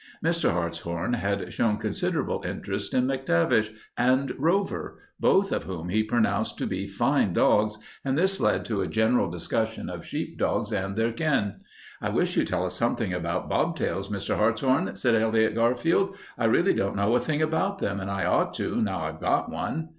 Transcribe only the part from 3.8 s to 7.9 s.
and Rover, both of whom he pronounced to be fine dogs,